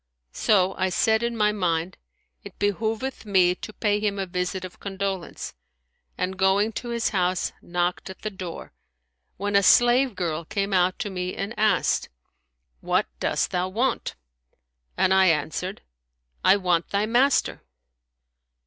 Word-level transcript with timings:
So 0.33 0.73
I 0.79 0.89
said 0.89 1.21
in 1.21 1.37
my 1.37 1.51
mind, 1.51 1.95
It 2.43 2.57
behoveth 2.57 3.23
me 3.23 3.53
to 3.53 3.71
pay 3.71 3.99
him 3.99 4.17
a 4.17 4.25
visit 4.25 4.65
of 4.65 4.79
condolence,' 4.79 5.53
and 6.17 6.39
going 6.39 6.71
to 6.71 6.89
his 6.89 7.09
house, 7.09 7.53
knocked 7.61 8.09
at 8.09 8.23
the 8.23 8.31
door, 8.31 8.73
when 9.37 9.55
a 9.55 9.61
slave 9.61 10.15
girl 10.15 10.43
came 10.43 10.73
out 10.73 10.97
to 10.97 11.11
me 11.11 11.35
and 11.35 11.53
asked, 11.55 12.09
What 12.79 13.05
dost 13.19 13.51
thou 13.51 13.69
want?' 13.69 14.15
and 14.97 15.13
I 15.13 15.27
answered, 15.27 15.83
I 16.43 16.55
want 16.57 16.89
thy 16.89 17.05
master.' 17.05 17.61